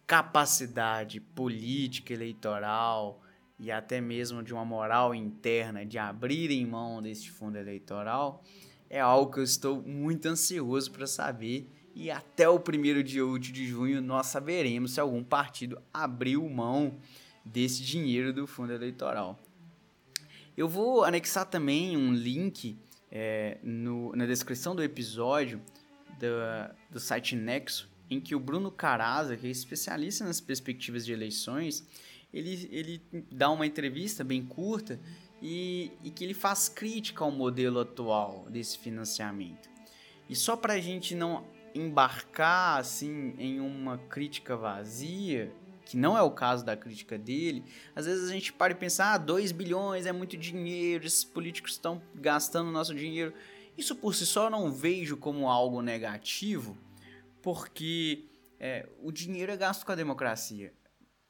capacidade 0.05 1.19
política, 1.19 2.13
eleitoral 2.13 3.19
e 3.57 3.71
até 3.71 3.99
mesmo 3.99 4.43
de 4.43 4.53
uma 4.53 4.63
moral 4.63 5.15
interna 5.15 5.83
de 5.83 5.97
abrirem 5.97 6.63
mão 6.67 7.01
deste 7.01 7.31
fundo 7.31 7.57
eleitoral? 7.57 8.43
É 8.87 8.99
algo 8.99 9.33
que 9.33 9.39
eu 9.39 9.43
estou 9.43 9.81
muito 9.81 10.27
ansioso 10.27 10.91
para 10.91 11.07
saber 11.07 11.67
e 11.95 12.11
até 12.11 12.47
o 12.47 12.59
primeiro 12.59 13.03
dia 13.03 13.25
útil 13.25 13.51
de 13.51 13.65
junho 13.65 14.03
nós 14.03 14.27
saberemos 14.27 14.93
se 14.93 14.99
algum 14.99 15.23
partido 15.23 15.81
abriu 15.91 16.47
mão 16.47 16.99
desse 17.43 17.81
dinheiro 17.81 18.31
do 18.31 18.45
fundo 18.45 18.71
eleitoral. 18.71 19.39
Eu 20.55 20.69
vou 20.69 21.03
anexar 21.03 21.47
também 21.47 21.97
um 21.97 22.13
link 22.13 22.77
é, 23.11 23.57
no, 23.63 24.15
na 24.15 24.27
descrição 24.27 24.75
do 24.75 24.83
episódio 24.83 25.59
do, 26.19 26.75
do 26.91 26.99
site 26.99 27.35
Nexo, 27.35 27.89
em 28.09 28.19
que 28.19 28.35
o 28.35 28.39
Bruno 28.39 28.71
Caraza, 28.71 29.35
que 29.35 29.47
é 29.47 29.49
especialista 29.49 30.23
nas 30.23 30.39
perspectivas 30.39 31.05
de 31.05 31.11
eleições, 31.11 31.87
ele, 32.33 32.69
ele 32.71 33.01
dá 33.31 33.49
uma 33.49 33.65
entrevista 33.65 34.23
bem 34.23 34.43
curta 34.43 34.99
e, 35.41 35.91
e 36.03 36.11
que 36.11 36.23
ele 36.23 36.33
faz 36.33 36.69
crítica 36.69 37.23
ao 37.23 37.31
modelo 37.31 37.79
atual 37.79 38.45
desse 38.49 38.77
financiamento. 38.77 39.69
E 40.29 40.35
só 40.35 40.55
para 40.55 40.73
a 40.73 40.79
gente 40.79 41.15
não 41.15 41.45
embarcar 41.73 42.79
assim 42.79 43.35
em 43.37 43.59
uma 43.59 43.97
crítica 43.97 44.55
vazia, 44.55 45.51
que 45.85 45.95
não 45.95 46.17
é 46.17 46.21
o 46.21 46.31
caso 46.31 46.65
da 46.65 46.75
crítica 46.75 47.17
dele, 47.17 47.63
às 47.95 48.05
vezes 48.05 48.29
a 48.29 48.33
gente 48.33 48.51
para 48.51 48.73
e 48.73 48.75
pensa, 48.75 49.13
ah, 49.13 49.17
2 49.17 49.51
bilhões 49.51 50.05
é 50.05 50.11
muito 50.11 50.35
dinheiro, 50.35 51.05
esses 51.05 51.23
políticos 51.23 51.73
estão 51.73 52.01
gastando 52.15 52.71
nosso 52.71 52.95
dinheiro. 52.95 53.33
Isso 53.77 53.95
por 53.95 54.15
si 54.15 54.25
só 54.25 54.45
eu 54.45 54.49
não 54.49 54.71
vejo 54.71 55.17
como 55.17 55.49
algo 55.49 55.81
negativo, 55.81 56.77
porque 57.41 58.25
é, 58.59 58.87
o 59.01 59.11
dinheiro 59.11 59.51
é 59.51 59.57
gasto 59.57 59.85
com 59.85 59.91
a 59.91 59.95
democracia. 59.95 60.73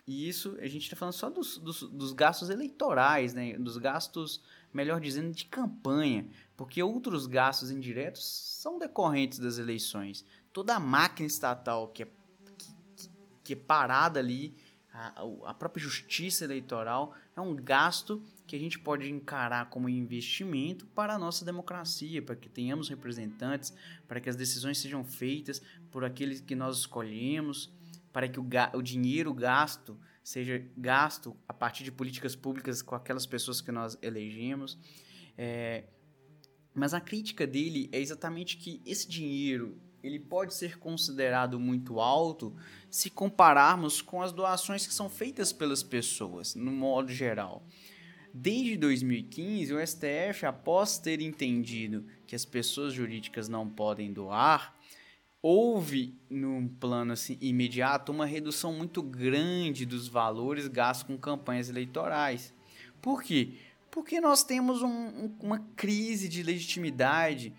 E 0.07 0.29
isso 0.29 0.55
a 0.61 0.67
gente 0.67 0.83
está 0.83 0.95
falando 0.95 1.13
só 1.13 1.29
dos, 1.29 1.57
dos, 1.57 1.81
dos, 1.81 2.13
gastos 2.13 2.51
eleitorais, 2.51 3.33
né? 3.33 3.57
dos 3.57 3.77
gastos, 3.77 4.39
melhor 4.71 5.01
dizendo, 5.01 5.33
de 5.33 5.45
campanha, 5.45 6.27
porque 6.55 6.81
outros 6.83 7.25
gastos 7.25 7.71
indiretos 7.71 8.23
são 8.23 8.77
decorrentes 8.77 9.39
das 9.39 9.57
eleições. 9.57 10.23
Toda 10.53 10.75
a 10.75 10.79
máquina 10.79 11.25
estatal 11.25 11.87
que 11.87 12.03
é, 12.03 12.07
que, 12.55 13.09
que 13.43 13.53
é 13.53 13.55
parada 13.55 14.19
ali, 14.19 14.55
a, 14.93 15.23
a 15.45 15.53
própria 15.55 15.81
justiça 15.83 16.43
eleitoral, 16.43 17.15
é 17.35 17.41
um 17.41 17.55
gasto 17.55 18.21
que 18.47 18.55
a 18.55 18.59
gente 18.59 18.77
pode 18.79 19.09
encarar 19.09 19.69
como 19.69 19.89
investimento 19.89 20.85
para 20.87 21.15
a 21.15 21.19
nossa 21.19 21.43
democracia, 21.43 22.21
para 22.21 22.35
que 22.35 22.47
tenhamos 22.47 22.89
representantes, 22.89 23.73
para 24.07 24.19
que 24.19 24.29
as 24.29 24.35
decisões 24.35 24.77
sejam 24.77 25.03
feitas 25.03 25.61
por 25.91 26.05
aqueles 26.05 26.41
que 26.41 26.55
nós 26.55 26.77
escolhemos 26.77 27.73
para 28.15 28.29
que 28.29 28.39
o, 28.39 28.47
o 28.73 28.81
dinheiro 28.81 29.33
gasto 29.33 29.99
seja 30.23 30.65
gasto 30.77 31.35
a 31.49 31.53
partir 31.53 31.83
de 31.83 31.91
políticas 31.91 32.33
públicas 32.33 32.81
com 32.81 32.95
aquelas 32.95 33.25
pessoas 33.25 33.59
que 33.59 33.73
nós 33.73 33.97
elegemos. 34.01 34.77
É, 35.37 35.83
mas 36.73 36.93
a 36.93 37.01
crítica 37.01 37.45
dele 37.45 37.89
é 37.91 37.99
exatamente 37.99 38.55
que 38.55 38.81
esse 38.85 39.05
dinheiro 39.05 39.77
ele 40.01 40.17
pode 40.17 40.53
ser 40.53 40.79
considerado 40.79 41.59
muito 41.59 41.99
alto 41.99 42.55
se 42.89 43.09
compararmos 43.09 44.01
com 44.01 44.21
as 44.21 44.31
doações 44.31 44.87
que 44.87 44.93
são 44.93 45.09
feitas 45.09 45.51
pelas 45.51 45.83
pessoas, 45.83 46.55
no 46.55 46.71
modo 46.71 47.11
geral. 47.11 47.67
Desde 48.37 48.75
2015, 48.75 49.73
o 49.73 49.87
STF, 49.87 50.45
após 50.45 50.97
ter 50.97 51.21
entendido 51.21 52.05
que 52.27 52.35
as 52.35 52.43
pessoas 52.43 52.93
jurídicas 52.93 53.47
não 53.47 53.69
podem 53.69 54.11
doar, 54.11 54.75
houve, 55.41 56.19
num 56.29 56.67
plano 56.67 57.13
assim, 57.13 57.37
imediato, 57.39 58.11
uma 58.11 58.25
redução 58.25 58.73
muito 58.73 59.01
grande 59.01 59.85
dos 59.85 60.09
valores 60.09 60.67
gastos 60.67 61.07
com 61.07 61.17
campanhas 61.17 61.69
eleitorais. 61.69 62.53
Por 63.01 63.23
quê? 63.23 63.53
Porque 63.89 64.19
nós 64.19 64.43
temos 64.43 64.81
um, 64.81 64.89
um, 64.89 65.35
uma 65.39 65.59
crise 65.73 66.27
de 66.27 66.43
legitimidade 66.43 67.53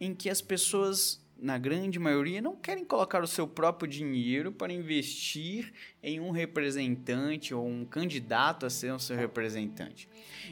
em 0.00 0.14
que 0.14 0.30
as 0.30 0.40
pessoas, 0.40 1.22
na 1.38 1.58
grande 1.58 1.98
maioria, 1.98 2.40
não 2.40 2.56
querem 2.56 2.84
colocar 2.84 3.22
o 3.22 3.26
seu 3.26 3.46
próprio 3.46 3.88
dinheiro 3.88 4.50
para 4.50 4.72
investir 4.72 5.72
em 6.02 6.18
um 6.18 6.30
representante 6.30 7.54
ou 7.54 7.66
um 7.66 7.84
candidato 7.84 8.64
a 8.64 8.70
ser 8.70 8.92
o 8.92 8.98
seu 8.98 9.16
representante. 9.16 10.08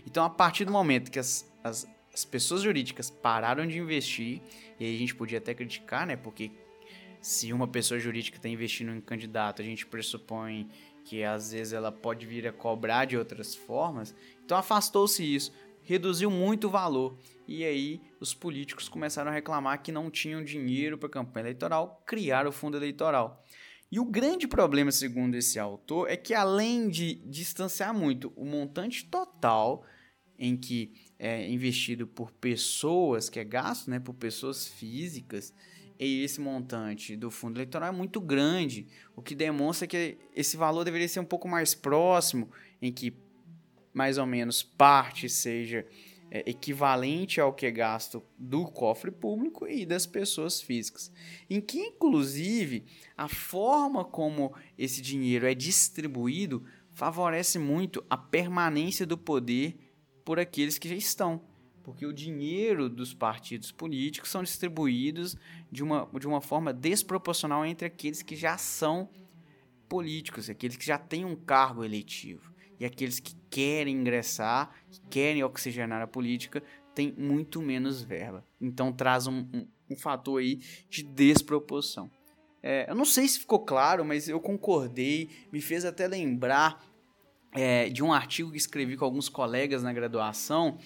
Então, 0.06 0.24
a 0.24 0.30
partir 0.30 0.64
do 0.64 0.72
momento 0.72 1.10
que 1.10 1.18
as, 1.18 1.50
as, 1.62 1.88
as 2.12 2.24
pessoas 2.24 2.62
jurídicas 2.62 3.08
pararam 3.08 3.66
de 3.66 3.78
investir, 3.78 4.42
e 4.78 4.84
aí 4.84 4.94
a 4.94 4.98
gente 4.98 5.14
podia 5.14 5.38
até 5.38 5.54
criticar, 5.54 6.06
né? 6.06 6.16
Porque 6.16 6.50
se 7.20 7.52
uma 7.52 7.66
pessoa 7.66 7.98
jurídica 7.98 8.36
está 8.36 8.48
investindo 8.48 8.90
em 8.90 8.98
um 8.98 9.00
candidato, 9.00 9.62
a 9.62 9.64
gente 9.64 9.86
pressupõe 9.86 10.68
que 11.04 11.22
às 11.22 11.52
vezes 11.52 11.72
ela 11.72 11.92
pode 11.92 12.26
vir 12.26 12.46
a 12.46 12.52
cobrar 12.52 13.04
de 13.04 13.16
outras 13.16 13.54
formas. 13.54 14.14
Então 14.44 14.56
afastou-se 14.56 15.22
isso, 15.22 15.52
reduziu 15.84 16.30
muito 16.30 16.66
o 16.66 16.70
valor. 16.70 17.16
E 17.46 17.64
aí 17.64 18.00
os 18.18 18.34
políticos 18.34 18.88
começaram 18.88 19.30
a 19.30 19.34
reclamar 19.34 19.82
que 19.82 19.92
não 19.92 20.10
tinham 20.10 20.42
dinheiro 20.42 20.98
para 20.98 21.06
a 21.06 21.12
campanha 21.12 21.44
eleitoral, 21.44 22.02
criaram 22.06 22.50
o 22.50 22.52
fundo 22.52 22.76
eleitoral. 22.76 23.44
E 23.92 24.00
o 24.00 24.04
grande 24.04 24.48
problema, 24.48 24.90
segundo 24.90 25.36
esse 25.36 25.58
autor, 25.58 26.10
é 26.10 26.16
que 26.16 26.34
além 26.34 26.88
de 26.88 27.14
distanciar 27.26 27.94
muito 27.94 28.32
o 28.34 28.44
montante 28.44 29.04
total 29.04 29.84
em 30.36 30.56
que 30.56 30.92
é 31.18 31.48
investido 31.48 32.06
por 32.06 32.32
pessoas, 32.32 33.28
que 33.28 33.38
é 33.38 33.44
gasto 33.44 33.88
né, 33.88 34.00
por 34.00 34.14
pessoas 34.14 34.66
físicas, 34.66 35.54
e 35.98 36.24
esse 36.24 36.40
montante 36.40 37.14
do 37.14 37.30
fundo 37.30 37.58
eleitoral 37.58 37.90
é 37.90 37.92
muito 37.92 38.20
grande, 38.20 38.88
o 39.14 39.22
que 39.22 39.34
demonstra 39.34 39.86
que 39.86 40.18
esse 40.34 40.56
valor 40.56 40.82
deveria 40.84 41.08
ser 41.08 41.20
um 41.20 41.24
pouco 41.24 41.46
mais 41.46 41.72
próximo, 41.74 42.50
em 42.82 42.92
que 42.92 43.12
mais 43.94 44.18
ou 44.18 44.26
menos 44.26 44.62
parte 44.62 45.28
seja 45.28 45.86
é, 46.30 46.50
equivalente 46.50 47.40
ao 47.40 47.54
que 47.54 47.64
é 47.64 47.70
gasto 47.70 48.22
do 48.36 48.66
cofre 48.66 49.10
público 49.10 49.66
e 49.66 49.86
das 49.86 50.04
pessoas 50.04 50.60
físicas. 50.60 51.10
Em 51.48 51.60
que, 51.60 51.78
inclusive, 51.78 52.84
a 53.16 53.28
forma 53.28 54.04
como 54.04 54.52
esse 54.76 55.00
dinheiro 55.00 55.46
é 55.46 55.54
distribuído 55.54 56.64
favorece 56.92 57.58
muito 57.58 58.04
a 58.10 58.16
permanência 58.16 59.06
do 59.06 59.16
poder 59.16 59.76
por 60.24 60.38
aqueles 60.38 60.76
que 60.76 60.88
já 60.88 60.94
estão 60.94 61.40
porque 61.84 62.06
o 62.06 62.14
dinheiro 62.14 62.88
dos 62.88 63.12
partidos 63.12 63.70
políticos 63.70 64.30
são 64.30 64.42
distribuídos 64.42 65.36
de 65.70 65.84
uma, 65.84 66.08
de 66.18 66.26
uma 66.26 66.40
forma 66.40 66.72
desproporcional 66.72 67.64
entre 67.64 67.86
aqueles 67.86 68.22
que 68.22 68.34
já 68.34 68.56
são 68.56 69.10
políticos, 69.86 70.48
aqueles 70.48 70.78
que 70.78 70.86
já 70.86 70.96
têm 70.96 71.26
um 71.26 71.36
cargo 71.36 71.84
eletivo. 71.84 72.52
E 72.80 72.86
aqueles 72.86 73.20
que 73.20 73.34
querem 73.54 73.94
ingressar, 73.94 74.74
que 74.90 75.00
querem 75.02 75.44
oxigenar 75.44 76.02
a 76.02 76.08
política, 76.08 76.60
têm 76.92 77.14
muito 77.16 77.62
menos 77.62 78.02
verba. 78.02 78.44
Então 78.60 78.92
traz 78.92 79.28
um, 79.28 79.46
um, 79.54 79.68
um 79.92 79.96
fator 79.96 80.40
aí 80.40 80.58
de 80.90 81.04
desproporção. 81.04 82.10
É, 82.60 82.90
eu 82.90 82.96
não 82.96 83.04
sei 83.04 83.28
se 83.28 83.38
ficou 83.38 83.60
claro, 83.60 84.04
mas 84.04 84.28
eu 84.28 84.40
concordei, 84.40 85.30
me 85.52 85.60
fez 85.60 85.84
até 85.84 86.08
lembrar 86.08 86.84
é, 87.52 87.88
de 87.88 88.02
um 88.02 88.12
artigo 88.12 88.50
que 88.50 88.56
escrevi 88.56 88.96
com 88.96 89.04
alguns 89.04 89.28
colegas 89.28 89.84
na 89.84 89.92
graduação, 89.92 90.76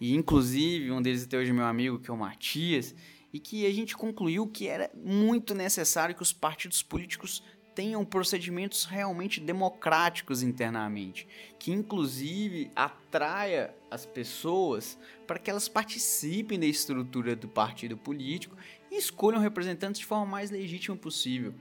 e 0.00 0.14
inclusive 0.14 0.92
um 0.92 1.02
deles 1.02 1.24
até 1.24 1.36
hoje 1.36 1.52
meu 1.52 1.66
amigo, 1.66 1.98
que 1.98 2.08
é 2.08 2.14
o 2.14 2.16
Matias, 2.16 2.94
e 3.32 3.40
que 3.40 3.66
a 3.66 3.72
gente 3.72 3.96
concluiu 3.96 4.46
que 4.46 4.68
era 4.68 4.92
muito 4.94 5.56
necessário 5.56 6.14
que 6.14 6.22
os 6.22 6.32
partidos 6.32 6.84
políticos 6.84 7.42
tenham 7.74 8.04
procedimentos 8.04 8.84
realmente 8.84 9.40
democráticos 9.40 10.42
internamente, 10.42 11.26
que 11.58 11.72
inclusive 11.72 12.70
atraia 12.74 13.74
as 13.90 14.04
pessoas 14.04 14.98
para 15.26 15.38
que 15.38 15.50
elas 15.50 15.68
participem 15.68 16.58
da 16.58 16.66
estrutura 16.66 17.34
do 17.34 17.48
partido 17.48 17.96
político 17.96 18.56
e 18.90 18.96
escolham 18.96 19.40
representantes 19.40 20.00
de 20.00 20.06
forma 20.06 20.26
mais 20.26 20.50
legítima 20.50 20.96
possível. 20.96 21.54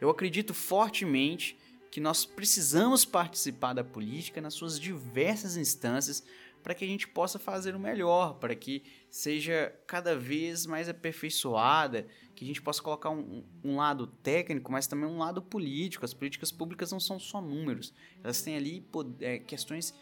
Eu 0.00 0.10
acredito 0.10 0.54
fortemente 0.54 1.56
que 1.90 2.00
nós 2.00 2.24
precisamos 2.24 3.04
participar 3.04 3.72
da 3.72 3.82
política 3.82 4.40
nas 4.40 4.54
suas 4.54 4.78
diversas 4.78 5.56
instâncias 5.56 6.22
para 6.62 6.74
que 6.74 6.84
a 6.84 6.88
gente 6.88 7.08
possa 7.08 7.38
fazer 7.38 7.74
o 7.74 7.80
melhor, 7.80 8.34
para 8.34 8.54
que 8.54 8.82
seja 9.10 9.74
cada 9.86 10.16
vez 10.16 10.66
mais 10.66 10.88
aperfeiçoada, 10.88 12.06
que 12.34 12.44
a 12.44 12.46
gente 12.46 12.62
possa 12.62 12.82
colocar 12.82 13.10
um, 13.10 13.44
um, 13.64 13.76
lado 13.76 14.06
técnico, 14.06 14.70
mas 14.70 14.86
também 14.86 15.08
um 15.08 15.18
lado 15.18 15.42
político. 15.42 16.04
As 16.04 16.14
políticas 16.14 16.52
públicas 16.52 16.92
não 16.92 17.00
são 17.00 17.18
só 17.18 17.40
números, 17.40 17.92
elas 18.22 18.42
têm 18.42 18.56
ali 18.56 18.86
é, 19.20 19.38
questões 19.38 19.94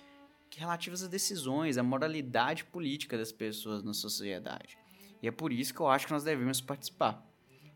relativas 0.57 1.03
às 1.03 1.09
decisões, 1.09 1.79
à 1.79 1.83
moralidade 1.83 2.65
política 2.65 3.17
das 3.17 3.33
pessoas 3.33 3.83
na 3.83 3.93
sociedade. 3.93 4.79
E 5.23 5.29
é 5.29 5.31
por 5.31 5.53
isso 5.53 5.75
que 5.75 5.81
eu 5.81 5.89
acho 5.89 6.07
que 6.07 6.13
nós 6.13 6.25
devemos 6.25 6.61
participar. 6.61 7.25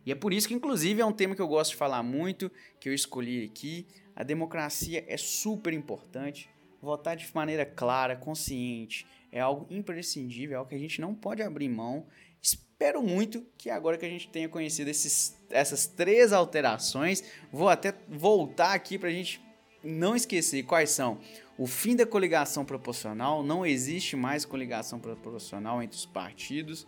E 0.04 0.12
é 0.12 0.14
por 0.14 0.32
isso 0.32 0.48
que, 0.48 0.54
inclusive, 0.54 1.00
é 1.00 1.04
um 1.04 1.12
tema 1.12 1.34
que 1.34 1.42
eu 1.42 1.48
gosto 1.48 1.72
de 1.72 1.76
falar 1.76 2.02
muito, 2.02 2.50
que 2.78 2.88
eu 2.88 2.94
escolhi 2.94 3.44
aqui. 3.44 3.86
A 4.16 4.22
democracia 4.22 5.04
é 5.06 5.16
super 5.16 5.72
importante 5.72 6.48
votar 6.80 7.16
de 7.16 7.28
maneira 7.34 7.64
clara, 7.64 8.16
consciente, 8.16 9.06
é 9.32 9.40
algo 9.40 9.66
imprescindível, 9.70 10.54
é 10.54 10.58
algo 10.58 10.68
que 10.68 10.74
a 10.74 10.78
gente 10.78 11.00
não 11.00 11.14
pode 11.14 11.42
abrir 11.42 11.68
mão. 11.68 12.06
Espero 12.42 13.02
muito 13.02 13.44
que 13.58 13.68
agora 13.70 13.98
que 13.98 14.06
a 14.06 14.08
gente 14.08 14.28
tenha 14.28 14.48
conhecido 14.48 14.88
esses, 14.88 15.36
essas 15.50 15.86
três 15.86 16.32
alterações, 16.32 17.22
vou 17.52 17.68
até 17.68 17.94
voltar 18.08 18.72
aqui 18.72 18.98
para 18.98 19.08
a 19.08 19.12
gente 19.12 19.40
não 19.82 20.16
esquecer 20.16 20.62
quais 20.64 20.90
são. 20.90 21.18
O 21.56 21.66
fim 21.66 21.94
da 21.94 22.06
coligação 22.06 22.64
proporcional, 22.64 23.42
não 23.42 23.66
existe 23.66 24.16
mais 24.16 24.44
coligação 24.44 24.98
proporcional 24.98 25.82
entre 25.82 25.96
os 25.96 26.06
partidos. 26.06 26.86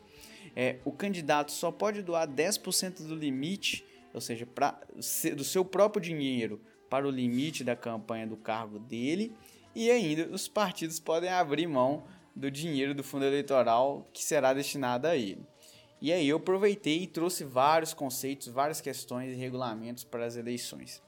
É, 0.56 0.78
o 0.84 0.92
candidato 0.92 1.52
só 1.52 1.70
pode 1.70 2.02
doar 2.02 2.26
10% 2.26 3.06
do 3.06 3.14
limite, 3.14 3.84
ou 4.12 4.20
seja, 4.20 4.46
pra, 4.46 4.80
do 5.36 5.44
seu 5.44 5.64
próprio 5.64 6.02
dinheiro 6.02 6.60
para 6.88 7.06
o 7.06 7.10
limite 7.10 7.64
da 7.64 7.76
campanha 7.76 8.26
do 8.26 8.36
cargo 8.36 8.78
dele. 8.78 9.34
E 9.74 9.90
ainda 9.90 10.28
os 10.32 10.48
partidos 10.48 11.00
podem 11.00 11.30
abrir 11.30 11.66
mão 11.66 12.04
do 12.34 12.50
dinheiro 12.50 12.94
do 12.94 13.02
fundo 13.02 13.24
eleitoral 13.24 14.06
que 14.12 14.22
será 14.22 14.52
destinado 14.52 15.06
a 15.06 15.16
ele. 15.16 15.46
E 16.00 16.12
aí 16.12 16.28
eu 16.28 16.38
aproveitei 16.38 17.02
e 17.02 17.06
trouxe 17.06 17.44
vários 17.44 17.94
conceitos, 17.94 18.48
várias 18.48 18.80
questões 18.80 19.32
e 19.32 19.36
regulamentos 19.36 20.02
para 20.02 20.26
as 20.26 20.36
eleições. 20.36 21.00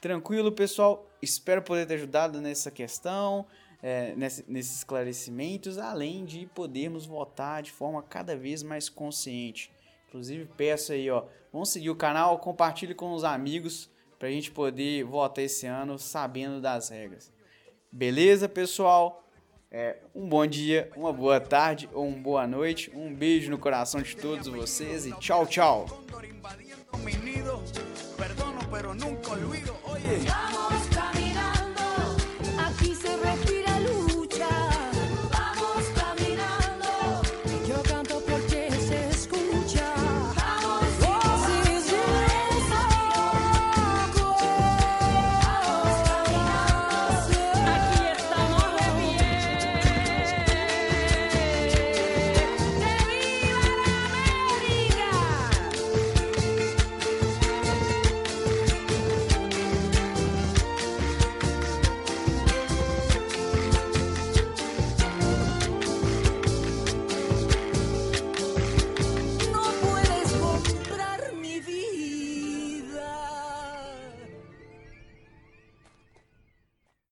Tranquilo, 0.00 0.50
pessoal? 0.50 1.06
Espero 1.20 1.60
poder 1.60 1.86
ter 1.86 1.94
ajudado 1.94 2.40
nessa 2.40 2.70
questão, 2.70 3.46
é, 3.82 4.14
nesse, 4.16 4.44
nesses 4.50 4.78
esclarecimentos, 4.78 5.76
além 5.76 6.24
de 6.24 6.46
podermos 6.46 7.04
votar 7.04 7.62
de 7.62 7.70
forma 7.70 8.02
cada 8.02 8.34
vez 8.34 8.62
mais 8.62 8.88
consciente. 8.88 9.70
Inclusive, 10.08 10.48
peço 10.56 10.92
aí, 10.92 11.10
ó, 11.10 11.26
vamos 11.52 11.68
seguir 11.68 11.90
o 11.90 11.96
canal, 11.96 12.38
compartilhe 12.38 12.94
com 12.94 13.12
os 13.12 13.24
amigos 13.24 13.90
para 14.18 14.28
a 14.28 14.32
gente 14.32 14.50
poder 14.50 15.04
votar 15.04 15.44
esse 15.44 15.66
ano 15.66 15.98
sabendo 15.98 16.60
das 16.60 16.88
regras. 16.88 17.30
Beleza, 17.92 18.48
pessoal? 18.48 19.26
É, 19.70 19.96
um 20.14 20.28
bom 20.28 20.46
dia, 20.46 20.90
uma 20.96 21.12
boa 21.12 21.40
tarde 21.40 21.88
ou 21.92 22.06
uma 22.06 22.18
boa 22.18 22.46
noite. 22.46 22.90
Um 22.94 23.12
beijo 23.12 23.50
no 23.50 23.58
coração 23.58 24.00
de 24.00 24.16
todos 24.16 24.46
vocês 24.46 25.06
e 25.06 25.12
tchau, 25.14 25.46
tchau. 25.46 25.86
Vamos 30.02 31.09